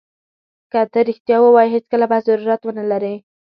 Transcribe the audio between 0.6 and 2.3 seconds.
که ته رښتیا ووایې هېڅکله به